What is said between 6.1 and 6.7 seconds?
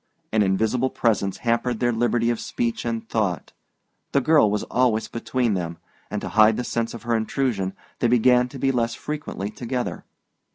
to hide the